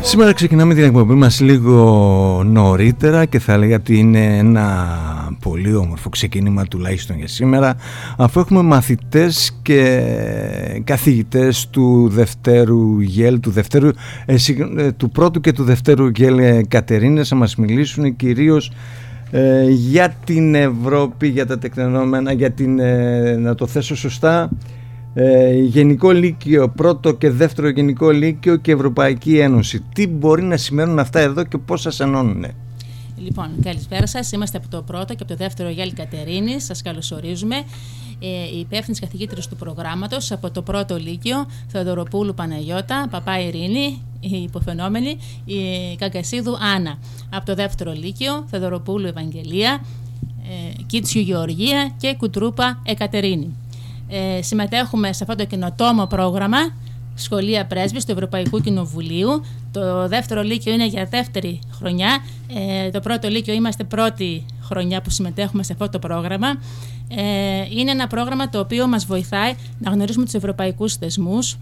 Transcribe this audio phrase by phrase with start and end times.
[0.00, 4.98] Σήμερα ξεκινάμε την εκπομπή μας λίγο νωρίτερα και θα έλεγα ότι είναι ένα
[5.40, 7.76] πολύ όμορφο ξεκίνημα τουλάχιστον για σήμερα
[8.16, 10.02] αφού έχουμε μαθητές και
[10.84, 13.88] καθηγητές του δευτέρου γέλ, του, δευτέρου,
[14.26, 14.34] ε,
[14.76, 18.72] ε, του πρώτου και του δευτέρου γέλ ε, Κατερίνες να μας μιλήσουν κυρίως
[19.68, 22.80] για την Ευρώπη, για τα τεκτενόμενα, για την,
[23.38, 24.50] να το θέσω σωστά,
[25.14, 29.80] ε, Γενικό Λύκειο, πρώτο και δεύτερο Γενικό Λύκειο και Ευρωπαϊκή Ένωση.
[29.94, 32.46] Τι μπορεί να σημαίνουν αυτά εδώ και πώς σας ενώνουν.
[33.16, 34.32] Λοιπόν, καλησπέρα σας.
[34.32, 36.60] Είμαστε από το πρώτο και από το δεύτερο Γιάλη Κατερίνη.
[36.60, 37.56] Σας καλωσορίζουμε.
[38.20, 44.42] Ε, η υπεύθυνη καθηγήτρια του προγράμματος από το πρώτο Λύκειο, Θεοδωροπούλου Παναγιώτα, Παπά Ειρήνη, η
[44.42, 45.54] υποφαινόμενη, η
[45.98, 46.98] Κακασίδου Άννα.
[47.30, 49.84] Από το δεύτερο Λύκειο, Θεοδωροπούλου Ευαγγελία,
[50.48, 53.54] ε, Κίτσιου Γεωργία και Κουτρούπα Εκατερίνη
[54.14, 56.58] ε, συμμετέχουμε σε αυτό το καινοτόμο πρόγραμμα
[57.14, 59.44] Σχολεία Πρέσβης του Ευρωπαϊκού Κοινοβουλίου.
[59.72, 62.18] Το δεύτερο Λύκειο είναι για δεύτερη χρονιά.
[62.54, 66.48] Ε, το πρώτο Λύκειο είμαστε πρώτη χρονιά που συμμετέχουμε σε αυτό το πρόγραμμα.
[67.08, 67.22] Ε,
[67.70, 71.56] είναι ένα πρόγραμμα το οποίο μας βοηθάει να γνωρίσουμε τους ευρωπαϊκούς θεσμούς,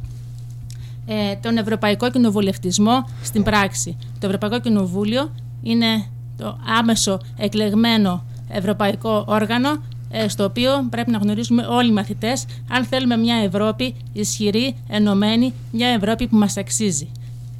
[1.06, 3.96] ε, τον ευρωπαϊκό κοινοβουλευτισμό στην πράξη.
[4.20, 5.30] Το Ευρωπαϊκό Κοινοβούλιο
[5.62, 6.06] είναι
[6.36, 9.76] το άμεσο εκλεγμένο ευρωπαϊκό όργανο ε,
[10.28, 15.88] στο οποίο πρέπει να γνωρίζουμε όλοι οι μαθητές αν θέλουμε μια Ευρώπη ισχυρή, ενωμένη, μια
[15.88, 17.08] Ευρώπη που μας αξίζει.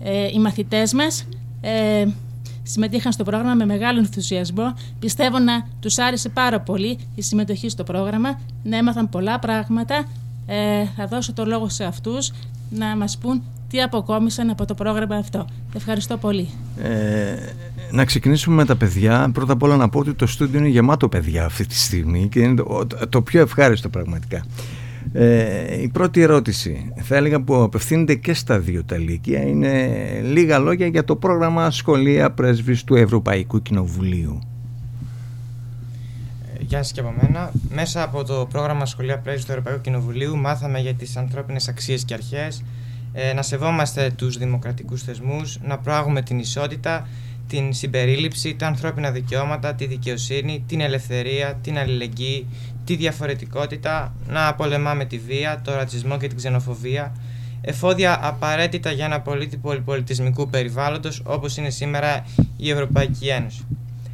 [0.05, 1.25] Ε, οι μαθητές μας
[1.61, 2.07] ε,
[2.63, 4.75] συμμετείχαν στο πρόγραμμα με μεγάλο ενθουσιασμό.
[4.99, 10.05] Πιστεύω να τους άρεσε πάρα πολύ η συμμετοχή στο πρόγραμμα, να έμαθαν πολλά πράγματα.
[10.47, 12.33] Ε, θα δώσω το λόγο σε αυτούς
[12.71, 15.47] να μας πούν τι αποκόμισαν από το πρόγραμμα αυτό.
[15.77, 16.49] Ευχαριστώ πολύ.
[16.83, 17.35] Ε,
[17.91, 19.31] να ξεκινήσουμε με τα παιδιά.
[19.33, 22.41] Πρώτα απ' όλα να πω ότι το στούντιο είναι γεμάτο παιδιά αυτή τη στιγμή και
[22.41, 24.45] είναι το, το πιο ευχάριστο πραγματικά.
[25.13, 30.59] Ε, η πρώτη ερώτηση θα έλεγα που απευθύνεται και στα δύο τα λύκεια είναι λίγα
[30.59, 34.39] λόγια για το πρόγραμμα Σχολεία Πρέσβης του Ευρωπαϊκού Κοινοβουλίου.
[36.59, 37.53] Ε, γεια σας και από μένα.
[37.71, 42.15] Μέσα από το πρόγραμμα Σχολεία Πρέσβης του Ευρωπαϊκού Κοινοβουλίου μάθαμε για τις ανθρώπινες αξίες και
[42.15, 42.63] αρχές,
[43.13, 47.09] ε, να σεβόμαστε τους δημοκρατικούς θεσμούς, να προάγουμε την ισότητα,
[47.49, 52.47] την συμπερίληψη, τα ανθρώπινα δικαιώματα, τη δικαιοσύνη, την ελευθερία, την αλληλεγγύη,
[52.85, 57.13] τη διαφορετικότητα, να πολεμάμε τη βία, το ρατσισμό και την ξενοφοβία,
[57.61, 63.67] εφόδια απαραίτητα για ένα πολίτη πολυπολιτισμικού περιβάλλοντος όπως είναι σήμερα η Ευρωπαϊκή Ένωση.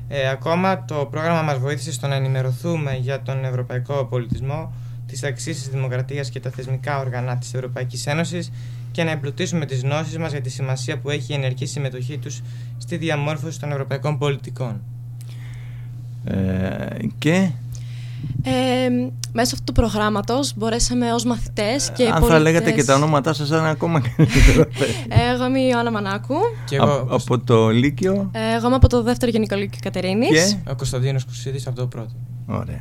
[0.09, 4.73] Ε, ακόμα, το πρόγραμμα μας βοήθησε στο να ενημερωθούμε για τον ευρωπαϊκό πολιτισμό,
[5.07, 8.51] τις αξίες της δημοκρατίας και τα θεσμικά όργανα της Ευρωπαϊκής Ένωσης
[8.91, 12.43] και να εμπλουτίσουμε τις γνώσεις μας για τη σημασία που έχει η ενεργή συμμετοχή τους
[12.79, 14.81] στη διαμόρφωση των ευρωπαϊκών πολιτικών.
[16.25, 17.51] Ε, και;
[18.43, 18.89] Ε,
[19.33, 23.49] μέσω αυτού του προγράμματος μπορέσαμε ως μαθητές και Αν θα λέγατε και τα ονόματά σας
[23.49, 24.65] είναι ακόμα καλύτερο.
[25.33, 26.35] εγώ είμαι η Ιωάννα Μανάκου.
[26.67, 28.31] Και εγώ, από το Λύκειο.
[28.33, 30.29] Ε, εγώ είμαι από το δεύτερο Γενικό Λύκειο Κατερίνης.
[30.29, 32.13] Και; Ο Κωνσταντίνος Κουσίδης από το πρώτο.
[32.47, 32.81] Ωραία.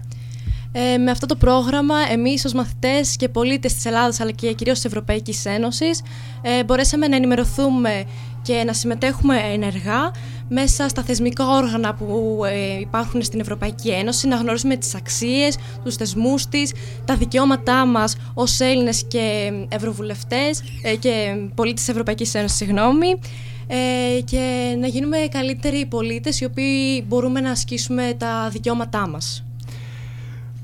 [0.79, 4.75] Ε, με αυτό το πρόγραμμα, εμείς ως μαθητές και πολίτες της Ελλάδας αλλά και κυρίως
[4.75, 6.01] της Ευρωπαϊκής Ένωσης
[6.41, 8.05] ε, μπορέσαμε να ενημερωθούμε
[8.41, 10.11] και να συμμετέχουμε ενεργά
[10.49, 15.95] μέσα στα θεσμικά όργανα που ε, υπάρχουν στην Ευρωπαϊκή Ένωση, να γνωρίσουμε τις αξίες, τους
[15.95, 16.71] θεσμούς της,
[17.05, 23.19] τα δικαιώματά μας ως Έλληνες και Ευρωβουλευτές ε, και πολίτες της Ευρωπαϊκής Ένωσης, συγγνώμη,
[23.67, 29.46] ε, και να γίνουμε καλύτεροι πολίτες οι οποίοι μπορούμε να ασκήσουμε τα δικαιώματά μας.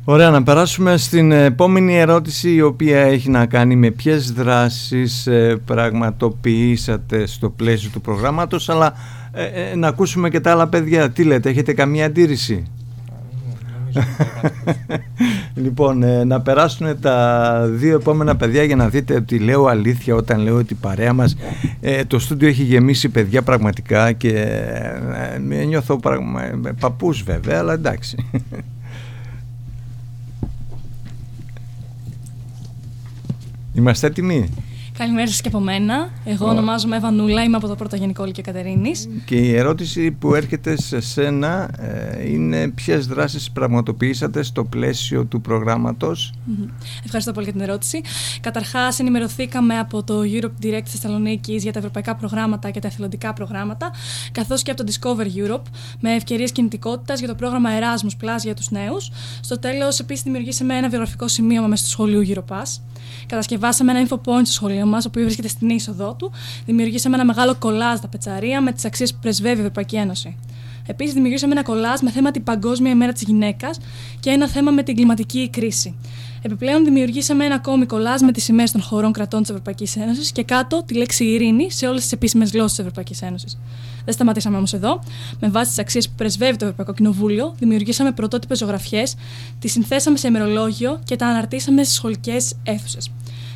[0.06, 5.62] Ωραία, να περάσουμε στην επόμενη ερώτηση η οποία έχει να κάνει με ποιες δράσεις ε,
[5.66, 8.94] πραγματοποιήσατε στο πλαίσιο του προγράμματος αλλά
[9.31, 11.09] ε, ε, να ακούσουμε και τα άλλα παιδιά.
[11.09, 12.64] Τι λέτε, έχετε καμία αντίρρηση;
[15.64, 20.56] λοιπόν, να περάσουν τα δύο επόμενα παιδιά για να δείτε ότι λέω αλήθεια όταν λέω
[20.56, 21.35] ότι η παρέα μας
[22.08, 24.47] το στούντιο έχει γεμίσει παιδιά πραγματικά και
[25.68, 26.41] νιώθω πραγμα...
[26.80, 28.16] παππούς βέβαια, αλλά εντάξει.
[33.73, 34.50] Είμαστε έτοιμοι;
[34.98, 36.09] Καλημέρα σας και από μένα.
[36.26, 36.50] Εγώ oh.
[36.50, 39.09] ονομάζομαι Ευανούλα, είμαι από το πρώτο Γενικό Λύκειο Κατερίνης.
[39.26, 45.41] Και η ερώτηση που έρχεται σε σένα ε, είναι ποιες δράσεις πραγματοποιήσατε στο πλαίσιο του
[45.41, 46.70] προγράμματος; Mm-hmm.
[47.03, 48.02] Ευχαριστώ πολύ για την ερώτηση.
[48.41, 53.91] Καταρχάς, ενημερωθήκαμε από το Europe Direct Θεσσαλονίκης για τα ευρωπαϊκά προγράμματα και τα εθελοντικά προγράμματα,
[54.32, 55.64] καθώς και από το Discover Europe
[56.00, 59.12] με ευκαιρίες κινητικότητας για το πρόγραμμα Erasmus Plus για τους νέους.
[59.41, 62.82] Στο τέλος, επίσης, δημιουργήσαμε ένα βιογραφικό σημείωμα μέσα στο σχολείο Europass.
[63.26, 66.32] Κατασκευάσαμε ένα info point στο σχολείο μας, ο οποίος βρίσκεται στην είσοδό του.
[66.66, 70.38] Δημιουργήσαμε ένα μεγάλο κολλάζ στα πετσαρία με τις αξίες που πρεσβεύει η Ευρωπαϊκή Ένωση.
[70.88, 73.80] Επίσης, δημιουργήσαμε ένα κολλάζ με θέμα την Παγκόσμια ημέρα της γυναίκας
[74.20, 75.96] και ένα θέμα με την κλιματική κρίση.
[76.41, 80.44] Επιπλέον, δημιουργήσαμε ένα ακόμη κολλάζ με τις σημαίες των χωρών κρατών της Ευρωπαϊκής Ένωσης και
[80.44, 83.58] κάτω τη λέξη ειρήνη σε όλες τις επίσημες γλώσσες της Ευρωπαϊκής Ένωσης.
[84.06, 85.03] Δεν σταματήσαμε όμως εδώ.
[85.40, 89.16] Με βάση τις αξίες που πρεσβεύει το Ευρωπαϊκό Κοινοβούλιο, δημιουργήσαμε πρωτότυπες ζωγραφιές,
[89.59, 93.12] τις συνθέσαμε σε ημερολόγιο και τα αναρτήσαμε στις σχολικές αίθουσες.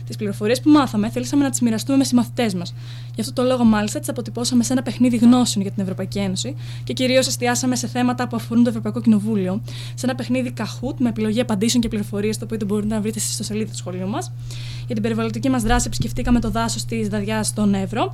[0.08, 2.74] Τις πληροφορίες που μάθαμε θέλησαμε να τις μοιραστούμε με συμμαθητές μας.
[3.18, 6.56] Γι' αυτό το λόγο, μάλιστα, τις αποτυπώσαμε σε ένα παιχνίδι γνώσεων για την Ευρωπαϊκή Ένωση
[6.84, 9.62] και κυρίως εστιάσαμε σε θέματα που αφορούν το Ευρωπαϊκό Κοινοβούλιο,
[9.96, 13.44] σε ένα παιχνίδι καχούτ με επιλογή απαντήσεων και πληροφορίες, το οποίο μπορείτε να βρείτε στο
[13.44, 14.32] σελίδα του σχολείου μας.
[14.86, 18.14] Για την περιβαλλοντική μας δράση, επισκεφτήκαμε το δάσος της Δαδιά στον Εύρο.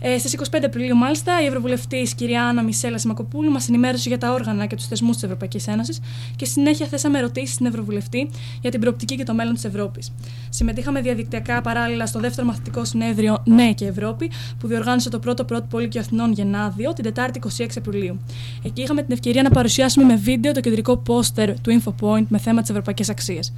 [0.00, 4.32] Ε, Στις 25 Απριλίου, μάλιστα, η Ευρωβουλευτής κυρία Άννα Μισέλα Σιμακοπούλου μας ενημέρωσε για τα
[4.32, 6.00] όργανα και τους θεσμούς της Ευρωπαϊκής Ένωσης
[6.36, 8.30] και συνέχεια θέσαμε ερωτήσεις στην Ευρωβουλευτή
[8.60, 10.12] για την προοπτική και το μέλλον της Ευρώπης.
[10.48, 15.66] Συμμετείχαμε διαδικτυακά παράλληλα στο δεύτερο μαθητικό συνέδριο Ναι και Ευρώπη, που διοργάνωσε το πρώτο πρώτο
[15.70, 18.20] Πολύκειο Αθηνών Γενάδιο την Τετάρτη 26 Απριλίου.
[18.62, 22.60] Εκεί είχαμε την ευκαιρία να παρουσιάσουμε με βίντεο το κεντρικό πόστερ του InfoPoint με θέμα
[22.60, 23.52] τις ευρωπαϊκές αξίες.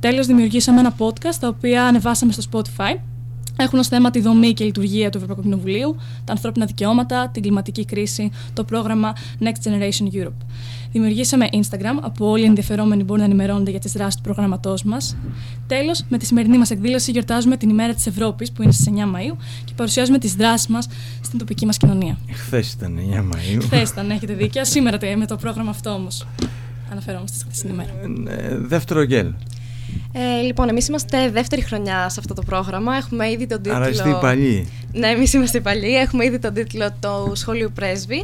[0.00, 2.98] Τέλος, δημιουργήσαμε ένα podcast τα οποία ανεβάσαμε στο Spotify
[3.62, 7.84] έχουν ως θέμα τη δομή και λειτουργία του Ευρωπαϊκού Κοινοβουλίου, τα ανθρώπινα δικαιώματα, την κλιματική
[7.84, 10.44] κρίση, το πρόγραμμα Next Generation Europe.
[10.92, 15.16] Δημιουργήσαμε Instagram, όπου όλοι οι ενδιαφερόμενοι μπορούν να ενημερώνονται για τις δράσεις του προγραμματός μας.
[15.66, 19.06] Τέλος, με τη σημερινή μας εκδήλωση γιορτάζουμε την ημέρα της Ευρώπης, που είναι στις 9
[19.06, 20.88] Μαου, και παρουσιάζουμε τις δράσεις μας
[21.20, 22.18] στην τοπική μας κοινωνία.
[22.32, 23.62] Χθες ήταν 9 Μαου.
[23.62, 24.64] Χθες ήταν, έχετε δίκιο.
[24.64, 26.26] Σήμερα με το πρόγραμμα αυτό όμως.
[26.90, 27.90] Αναφερόμαστε στη χθεσινή ημέρα.
[28.36, 29.32] Ε, δεύτερο γκέλ.
[30.12, 32.96] Ε, λοιπόν, εμείς είμαστε δεύτερη χρονιά σε αυτό το πρόγραμμα.
[32.96, 33.76] Έχουμε ήδη τον τίτλο.
[33.78, 34.68] Άρα είστε οι παλιοί.
[34.92, 35.96] Ναι, εμείς είμαστε οι παλιοί.
[36.00, 38.22] Έχουμε ήδη τον τίτλο του Σχολείου Πρέσβη.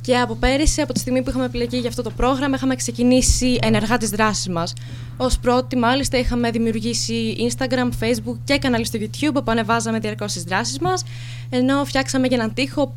[0.00, 3.58] Και από πέρυσι, από τη στιγμή που είχαμε επιλεγεί για αυτό το πρόγραμμα, είχαμε ξεκινήσει
[3.62, 4.72] ενεργά τις δράσεις μας.
[5.16, 10.42] Ω πρώτη, μάλιστα, είχαμε δημιουργήσει Instagram, Facebook και κανάλι στο YouTube, όπου ανεβάζαμε διαρκώς τις
[10.42, 11.04] δράσεις μας.
[11.50, 12.94] Ενώ φτιάξαμε και έναν τοίχο,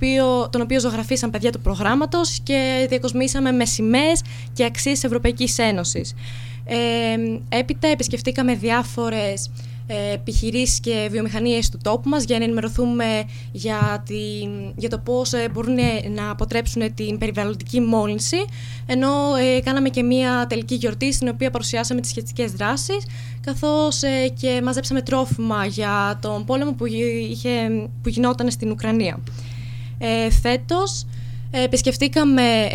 [0.50, 4.12] τον οποίο ζωγραφίσαν παιδιά του προγράμματος και διακοσμήσαμε με σημαίε
[4.54, 6.14] και αξίες Ευρωπαϊκής Ένωσης.
[6.66, 9.73] Ε, έπειτα επισκεφτήκαμε διάφορες ε,
[10.14, 15.50] επιχειρήσεις και βιομηχανίες του τόπου μας για να ενημερωθούμε για, την, για το πώς ε,
[15.54, 15.76] μπορούν
[16.14, 18.46] να αποτρέψουν την περιβαλλοντική μόλυνση
[18.86, 23.06] ενώ ε, κάναμε και μία τελική γιορτή στην οποία παρουσιάσαμε τις σχετικές δράσεις
[23.42, 24.00] καθώς
[24.40, 27.50] και μαζέψαμε τρόφιμα για τον πόλεμο που, είχε,
[28.04, 29.20] που γινόταν στην Ουκρανία.
[29.98, 31.06] Ε, φέτος
[31.52, 32.68] επισκεφτήκαμε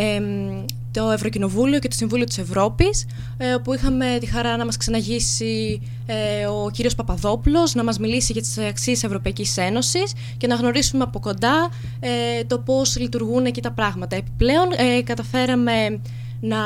[0.90, 3.06] το Ευρωκοινοβούλιο και το Συμβούλιο της Ευρώπης
[3.36, 8.32] ε, όπου είχαμε τη χαρά να μας ξαναγήσει ε, ο κύριος Παπαδόπουλος να μας μιλήσει
[8.32, 11.70] για τις αξίες Ευρωπαϊκής Ένωσης και να γνωρίσουμε από κοντά
[12.00, 14.16] ε, το πώς λειτουργούν εκεί τα πράγματα.
[14.16, 14.68] Επιπλέον
[15.04, 16.00] καταφέραμε
[16.40, 16.58] να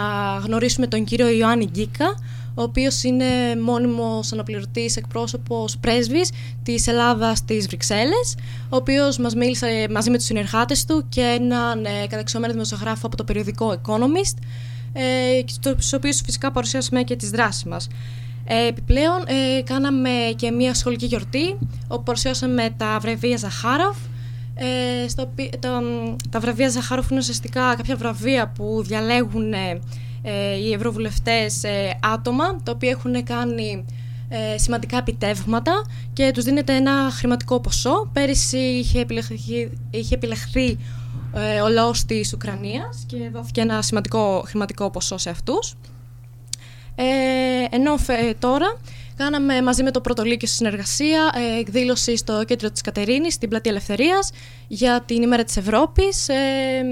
[0.45, 2.15] γνωρίσουμε τον κύριο Ιωάννη Γκίκα
[2.55, 3.25] ο οποίος είναι
[3.65, 6.31] μόνιμος αναπληρωτής εκπρόσωπος πρέσβης
[6.63, 8.37] της Ελλάδας στις Βρυξέλλες,
[8.69, 13.17] ο οποίος μας μίλησε μαζί με τους συνεργάτες του και έναν ε, καταξιωμένος δημοσιογράφο από
[13.17, 14.37] το περιοδικό Economist,
[14.93, 17.89] ε, στους οποίους φυσικά παρουσιάσαμε και τις δράσεις μας.
[18.45, 21.59] Ε, επιπλέον, ε, κάναμε και μια σχολική γιορτή,
[21.89, 23.97] όπου παρουσιάσαμε τα βραβεία Ζαχάροφ,
[24.55, 25.83] ε, στο, τα,
[26.31, 29.55] τα βραβεία Ζαχάροφ είναι ουσιαστικά κάποια βραβεία που διαλέγουν
[30.23, 33.85] ε, οι ευρωβουλευτές ε, άτομα τα οποία έχουν κάνει
[34.29, 38.11] ε, σημαντικά επιτεύγματα και τους δίνεται ένα χρηματικό ποσό.
[38.13, 40.79] Πέρυσι είχε επιλεχθεί, είχε επιλεχθεί
[41.65, 45.75] ο λαός της Ουκρανίας και δόθηκε ένα σημαντικό χρηματικό ποσό σε αυτούς.
[46.95, 47.05] Ε,
[47.71, 47.95] ενώ
[48.39, 48.77] τώρα
[49.17, 53.71] Κάναμε μαζί με το Πρωτολίκιο στη συνεργασία ε, εκδήλωση στο κέντρο της Κατερίνης, στην Πλατεία
[53.71, 54.31] Ελευθερίας,
[54.69, 56.35] για την ημέρα της Ευρώπης, ε,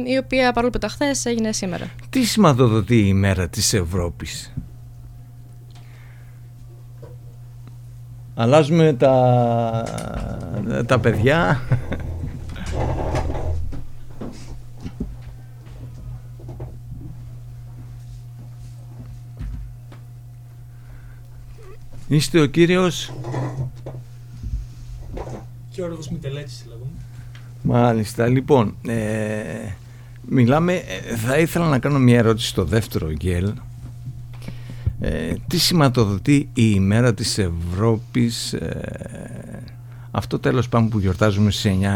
[0.04, 1.90] η οποία παρόλο που τα χθες έγινε σήμερα.
[2.10, 4.52] Τι σηματοδοτεί η ημέρα της Ευρώπης;
[8.34, 9.84] Αλλάζουμε τα,
[10.86, 11.60] τα παιδιά
[22.10, 23.12] Είστε ο κύριος...
[25.70, 26.90] Γιώργος Μητελέτης λέγομαι.
[27.62, 28.26] Μάλιστα.
[28.26, 29.72] Λοιπόν, ε,
[30.28, 30.72] μιλάμε...
[30.72, 33.52] Ε, θα ήθελα να κάνω μια ερώτηση στο δεύτερο γκέλ.
[35.00, 39.62] Ε, τι σηματοδοτεί η ημέρα της Ευρώπης ε,
[40.10, 41.86] αυτό τέλος πάντων που γιορτάζουμε στις 9,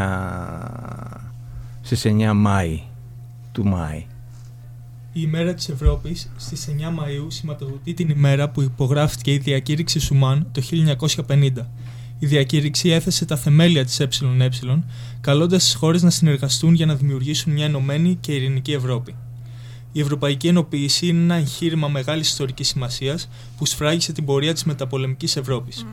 [1.83, 2.83] στις 9 Μάη
[3.53, 4.07] του Μάη.
[5.17, 10.47] Η ημέρα της Ευρώπης στις 9 Μαΐου σηματοδοτεί την ημέρα που υπογράφηκε η διακήρυξη Σουμάν
[10.53, 10.63] το
[11.29, 11.51] 1950.
[12.19, 14.09] Η διακήρυξη έθεσε τα θεμέλια της ΕΕ,
[15.21, 19.15] καλώντας τις χώρες να συνεργαστούν για να δημιουργήσουν μια ενωμένη και ειρηνική Ευρώπη.
[19.93, 25.37] Η Ευρωπαϊκή Ενοποίηση είναι ένα εγχείρημα μεγάλης ιστορικής σημασίας που σφράγισε την πορεία της μεταπολεμικής
[25.37, 25.87] Ευρώπης.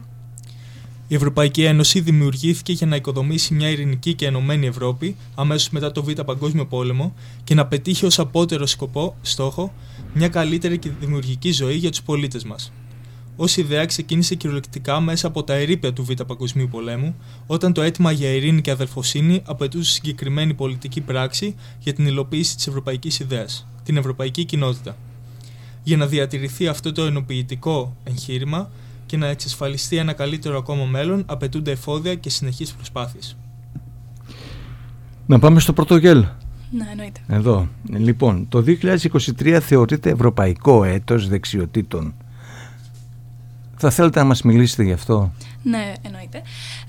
[1.11, 6.03] Η Ευρωπαϊκή Ένωση δημιουργήθηκε για να οικοδομήσει μια ειρηνική και ενωμένη Ευρώπη αμέσως μετά το
[6.03, 7.13] Β' Παγκόσμιο Πόλεμο
[7.43, 9.73] και να πετύχει ως απότερο σκοπό, στόχο
[10.13, 12.71] μια καλύτερη και δημιουργική ζωή για τους πολίτες μας.
[13.35, 17.15] ως ιδέα ξεκίνησε κυριολεκτικά μέσα από τα ερήπια του Β' Παγκοσμίου Πολέμου,
[17.47, 22.67] όταν το αίτημα για ειρήνη και αδελφοσύνη απαιτούσε συγκεκριμένη πολιτική πράξη για την υλοποίηση της
[22.67, 24.97] ευρωπαϊκής ιδέας, την ευρωπαϊκή κοινότητα.
[25.83, 28.69] Για να διατηρηθεί αυτό το ενοποιητικό εγχείρημα
[29.11, 33.37] και να εξασφαλιστεί ένα καλύτερο ακόμα μέλλον, απαιτούνται εφόδια και συνεχείς προσπάθειες.
[35.25, 36.25] Να πάμε στο πρώτο γέλ.
[36.71, 37.19] Ναι, εννοείται.
[37.27, 37.67] Εδώ.
[37.89, 42.13] Λοιπόν, το 2023 θεωρείται ευρωπαϊκό έτος δεξιοτήτων.
[43.75, 46.41] Θα θέλετε να μας μιλήσετε γι' αυτό; Ναι, εννοείται.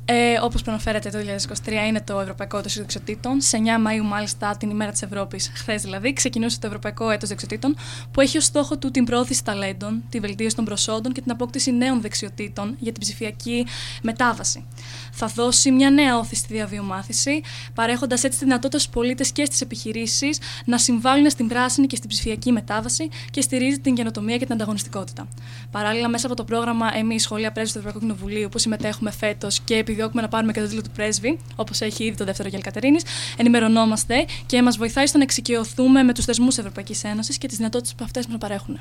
[0.04, 3.40] Ε, Όπως προαναφέρατε, το 2023 είναι το Ευρωπαϊκό Έτος Δεξιοτήτων.
[3.40, 7.76] Σε 9 Μαου, μάλιστα, την ημέρα της Ευρώπης, χθες δηλαδή, ξεκινούσε το Ευρωπαϊκό Έτος Δεξιοτήτων,
[8.10, 11.72] που έχει ως στόχο του την πρόθεση ταλέντων, τη βελτίωση των προσόντων και την απόκτηση
[11.72, 13.66] νέων δεξιοτήτων για την ψηφιακή
[14.02, 14.66] μετάβαση.
[15.12, 17.42] Θα δώσει μια νέα όθηση στη διαβιομάθηση,
[17.74, 22.08] παρέχοντας έτσι τη δυνατότητα στους πολίτες και στις επιχειρήσεις να συμβάλλουν στην πράσινη και στην
[22.08, 25.28] ψηφιακή μετάβαση και στηρίζει την καινοτομία και την ανταγωνιστικότητα.
[25.70, 29.74] Παράλληλα, μέσα από το πρόγραμμα Εμείς, Σχολεία Πρέσβη του Ευρωπαϊκού Κοινοβουλίου, που συμμετέχουμε φέτος και
[29.74, 33.02] επιδιώκουμε να πάρουμε και το τίτλο του πρέσβη, όπως έχει ήδη το δεύτερο Γέλ Κατερίνης,
[33.36, 37.94] ενημερωνόμαστε και μας βοηθάει στο να εξοικειωθούμε με τους θεσμούς Ευρωπαϊκής Ένωσης και τις δυνατότητες
[37.94, 38.78] που αυτές μας παρέχουν.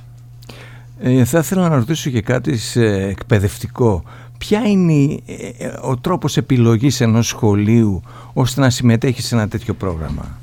[1.00, 4.04] Ε, θα ήθελα να ρωτήσω και κάτι σε εκπαιδευτικό.
[4.38, 8.02] Ποια είναι ε, ε, ο τρόπος επιλογής ενός σχολείου
[8.34, 10.40] ώστε να συμμετέχει σε ένα τέτοιο πρόγραμμα;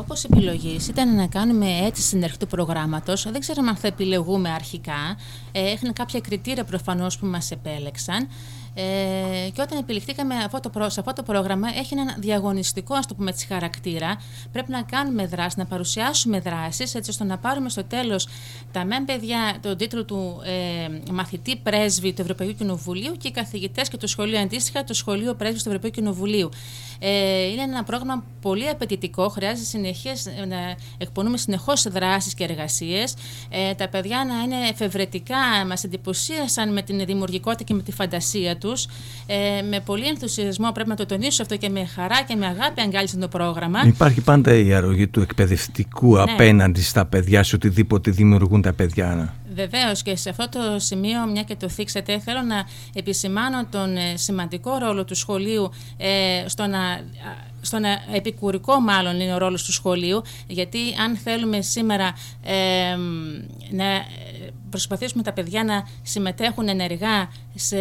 [0.00, 3.30] Ο τρόπος επιλογής ήταν να κάνουμε έτσι στην αρχή του προγράμματος.
[3.30, 5.16] Δεν ξέραμε αν θα επιλεγούμε αρχικά.
[5.52, 8.28] Έχουν κάποια κριτήρια προφανώς που μας επέλεξαν.
[8.74, 13.14] Ε, και όταν επιληφθήκαμε αυτό το, σε αυτό το πρόγραμμα, έχει ένα διαγωνιστικό, ας το
[13.14, 14.20] πούμε έτσι, χαρακτήρα.
[14.52, 18.28] Πρέπει να κάνουμε δράση, να παρουσιάσουμε δράσεις, έτσι ώστε να πάρουμε στο τέλος
[18.72, 23.88] τα μεν παιδιά τον τίτλο του ε, μαθητή πρέσβη του Ευρωπαϊκού Κοινοβουλίου και οι καθηγητές
[23.88, 26.48] και το σχολείο αντίστοιχα, το σχολείο πρέσβης του Ευρωπαϊκού Κοινοβουλίου.
[26.98, 33.14] Ε, είναι ένα πρόγραμμα πολύ απαιτητικό, χρειάζεται συνεχές, να εκπονούμε συνεχώς δράσεις και εργασίες.
[33.48, 35.36] Ε, τα παιδιά να είναι εφευρετικά,
[35.66, 38.86] μας εντυπωσίασαν με την δημιουργικότητα και με τη φαντασία τους.
[39.26, 42.80] Ε, με πολύ ενθουσιασμό, πρέπει να το τονίσω αυτό και με χαρά και με αγάπη
[42.80, 43.82] αγκάλισαν το πρόγραμμα.
[43.86, 46.22] Υπάρχει πάντα η αρρωγή του εκπαιδευτικού ναι.
[46.22, 49.34] απέναντι στα παιδιά, σε οτιδήποτε δημιουργούν τα παιδιά.
[49.54, 52.64] Βεβαίως και σε αυτό το σημείο, μια και το θίξετε, θέλω να
[52.94, 56.78] επισημάνω τον ε, σημαντικό ρόλο του σχολείου ε, στο να
[57.60, 57.82] στον
[58.14, 62.12] επικουρικό μάλλον είναι ο ρόλος του σχολείου γιατί αν θέλουμε σήμερα
[62.42, 62.96] ε,
[63.70, 63.84] να
[64.70, 67.76] προσπαθήσουμε τα παιδιά να συμμετέχουν ενεργά σε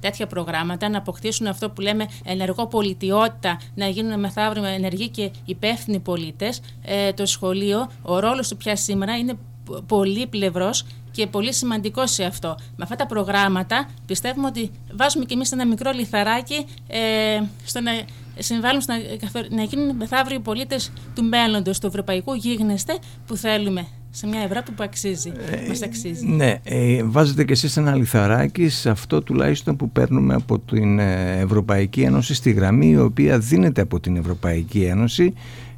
[0.00, 5.98] τέτοια προγράμματα, να αποκτήσουν αυτό που λέμε ενεργό πολιτιότητα, να γίνουν μεθαύριο ενεργοί και υπεύθυνοι
[5.98, 9.38] πολίτες, ε, το σχολείο, ο ρόλος του πια σήμερα είναι
[9.86, 12.48] πολύ πλευρός και πολύ σημαντικός σε αυτό.
[12.48, 17.92] Με αυτά τα προγράμματα πιστεύουμε ότι βάζουμε και εμείς ένα μικρό λιθαράκι ε, στο να
[18.38, 18.92] συμβάλλουν στο
[19.32, 24.70] να, να γίνουν μεθαύριοι πολίτες του μέλλοντος, του ευρωπαϊκού γίγνεσθε που θέλουμε σε μια Ευρώπη
[24.72, 26.26] που αξίζει, ε, μας αξίζει.
[26.26, 31.38] Ναι, ε, βάζετε και εσείς ένα λιθαράκι σε αυτό τουλάχιστον που παίρνουμε από την ε,
[31.40, 35.34] Ευρωπαϊκή Ένωση στη γραμμή η οποία δίνεται από την Ευρωπαϊκή Ένωση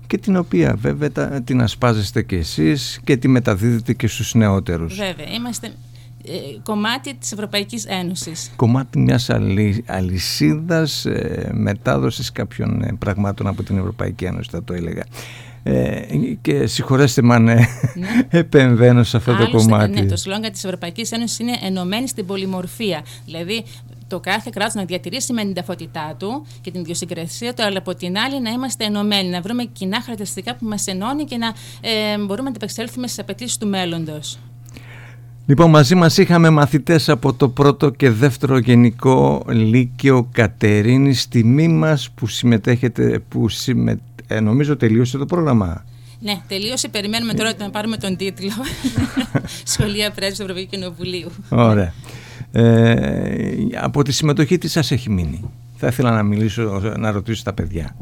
[0.06, 4.96] και την οποία βέβαια την ασπάζεστε και εσείς και τη μεταδίδετε και στους νεότερους.
[4.96, 5.70] Βέβαια, είμαστε ε,
[6.62, 8.52] κομμάτι της Ευρωπαϊκής Ένωσης.
[8.56, 14.72] Κομμάτι μιας αλη, αλυσίδας ε, μετάδοσης κάποιων ε, πραγμάτων από την Ευρωπαϊκή Ένωση θα το
[14.72, 15.04] έλεγα.
[15.62, 16.00] Ε,
[16.40, 17.56] και συγχωρέστε με αν ναι.
[18.28, 20.00] επεμβαίνω σε αυτό Άλλωστε, το κομμάτι.
[20.00, 23.02] Ναι, το σλόγγαν της Ευρωπαϊκής Ένωσης είναι ενωμένη στην πολυμορφία.
[23.24, 23.64] Δηλαδή
[24.08, 27.94] το κάθε κράτος να διατηρήσει με την ταυτότητά του και την ιδιοσυγκρασία του, αλλά από
[27.94, 31.46] την άλλη να είμαστε ενωμένοι, να βρούμε κοινά χαρακτηριστικά που μας ενώνει και να
[31.80, 34.38] ε, μπορούμε να ανταπεξέλθουμε στις απαιτήσεις του μέλλοντος.
[35.48, 41.28] Λοιπόν, μαζί μας είχαμε μαθητές από το πρώτο και δεύτερο γενικό λύκειο Κατερίνης.
[41.28, 44.00] Τιμή μας που συμμετέχετε, που συμμε...
[44.26, 45.84] ε, νομίζω τελείωσε το πρόγραμμα.
[46.20, 46.88] Ναι, τελείωσε.
[46.88, 48.50] Περιμένουμε τώρα να πάρουμε τον τίτλο.
[49.72, 51.30] Σχολεία Πρέσβη του Ευρωπαϊκού Κοινοβουλίου.
[51.48, 51.92] Ωραία.
[52.52, 57.52] Ε, από τη συμμετοχή τι σας έχει μείνει; Θα ήθελα να μιλήσω, να ρωτήσω τα
[57.52, 57.96] παιδιά.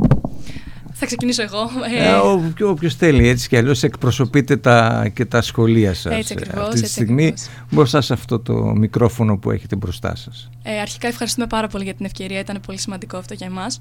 [0.99, 1.71] Θα ξεκινήσω εγώ.
[1.97, 6.15] Ε, ε Όποιος θέλει, έτσι κι αλλιώς εκπροσωπείτε τα, και τα σχολεία σας.
[6.17, 7.49] Έτσι ακριβώς, Αυτή τη στιγμή ακριβώς.
[7.71, 10.51] μπροστά σε αυτό το μικρόφωνο που έχετε μπροστά σας.
[10.63, 12.39] Ε, αρχικά ευχαριστούμε πάρα πολύ για την ευκαιρία.
[12.39, 13.81] Ήταν πολύ σημαντικό αυτό για εμάς.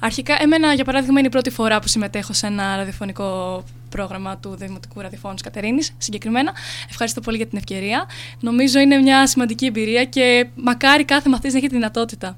[0.00, 4.56] Αρχικά, εμένα για παράδειγμα είναι η πρώτη φορά που συμμετέχω σε ένα ραδιοφωνικό πρόγραμμα του
[4.56, 6.52] Δημοτικού Ραδιοφώνου Κατερίνης συγκεκριμένα.
[6.90, 8.06] Ευχαριστώ πολύ για την ευκαιρία.
[8.40, 12.36] Νομίζω είναι μια σημαντική εμπειρία και μακάρι κάθε μαθητής να έχει τη δυνατότητα.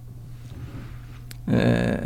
[1.51, 1.97] Ε,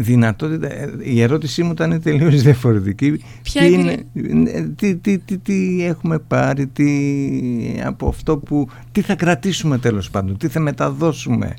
[0.00, 0.68] δυνατότητα,
[1.02, 3.20] η ερώτησή μου ήταν τελείως διαφορετική.
[3.42, 4.06] Ποια είναι,
[4.76, 6.86] τι, τι, τι, τι, έχουμε πάρει, τι,
[7.84, 11.54] από αυτό που, τι θα κρατήσουμε τέλος πάντων, τι θα μεταδώσουμε.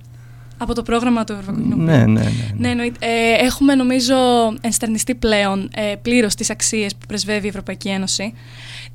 [0.57, 2.73] Από το πρόγραμμα του Ευρωπαϊκού ναι, ναι, ναι, ναι.
[2.73, 4.15] ναι ε, έχουμε νομίζω
[4.61, 8.33] ενστερνιστεί πλέον ε, πλήρως τις αξίες που πρεσβεύει η Ευρωπαϊκή Ένωση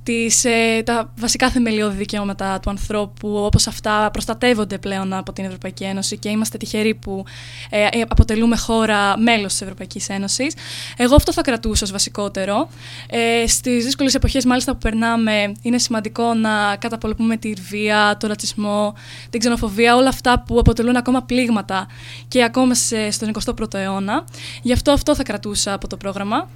[0.02, 5.84] τις, ε, τα βασικά θεμελιώδη δικαιώματα του ανθρώπου, όπως αυτά προστατεύονται πλέον από την Ευρωπαϊκή
[5.84, 7.24] Ένωση και είμαστε τυχεροί που
[7.70, 10.54] ε, ε, αποτελούμε χώρα μέλος της Ευρωπαϊκής Ένωσης.
[10.96, 12.68] Εγώ αυτό θα κρατούσα ως βασικότερο.
[13.06, 18.94] Ε, στις δύσκολες εποχές μάλιστα που περνάμε είναι σημαντικό να καταπολεμούμε τη βία, το ρατσισμό,
[19.30, 21.86] την ξενοφοβία, όλα αυτά που αποτελούν ακόμα πλήγματα
[22.28, 24.24] και ακόμα σε, στον 21ο αιώνα.
[24.62, 26.48] Γι' αυτό αυτό θα κρατούσα από το πρόγραμμα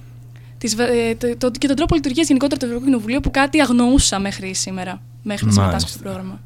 [0.65, 4.53] τις, ε, το, και τον τρόπο λειτουργίας γενικότερα του Ευρωπαϊκού Κοινοβουλίου που κάτι αγνοούσα μέχρι
[4.53, 6.41] σήμερα, μέχρι να συμμετάσχω στο πρόγραμμα.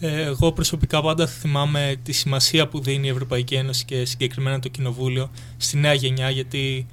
[0.00, 4.68] Ε, εγώ προσωπικά πάντα θυμάμαι τη σημασία που δίνει η Ευρωπαϊκή Ένωση και συγκεκριμένα το
[4.68, 6.86] Κοινοβούλιο στη νέα γενιά γιατί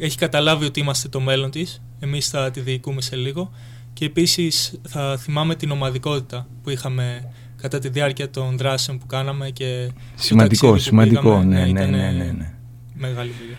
[0.00, 3.50] έχει καταλάβει ότι είμαστε το μέλλον της, εμείς θα τη διοικούμε σε λίγο
[3.92, 9.50] και επίσης θα θυμάμαι την ομαδικότητα που είχαμε κατά τη διάρκεια των δράσεων που κάναμε
[9.50, 12.52] και σημαντικό, σημαντικό, ναι, ναι, ναι, ναι, ναι.
[12.94, 13.56] Μεγάλη δουλειά.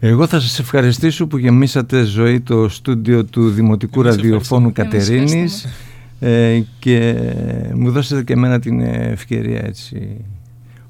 [0.00, 5.66] Εγώ θα σας ευχαριστήσω που γεμίσατε ζωή το στούντιο του Δημοτικού Ραδιοφώνου Κατερίνης
[6.20, 7.14] ε, και
[7.74, 10.24] μου δώσατε και εμένα την ευκαιρία έτσι.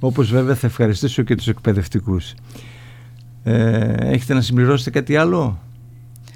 [0.00, 2.34] Όπως βέβαια θα ευχαριστήσω και τους εκπαιδευτικούς.
[3.44, 5.58] Ε, έχετε να συμπληρώσετε κάτι άλλο;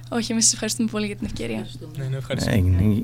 [0.08, 1.66] Όχι, εμείς σας ευχαριστούμε πολύ για την ευκαιρία.
[1.96, 3.02] Ναι, ναι, ευχαριστούμε.